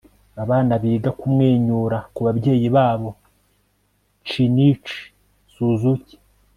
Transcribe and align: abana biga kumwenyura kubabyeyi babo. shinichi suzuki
abana 0.43 0.73
biga 0.83 1.11
kumwenyura 1.19 1.97
kubabyeyi 2.13 2.67
babo. 2.75 3.09
shinichi 4.29 4.97
suzuki 5.53 6.15